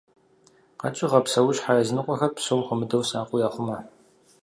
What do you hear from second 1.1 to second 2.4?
псэущхьэ языныкъуэхэр